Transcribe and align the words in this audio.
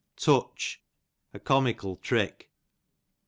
Tutoh, 0.17 0.77
a 1.31 1.39
comical 1.39 1.95
trick. 1.97 2.49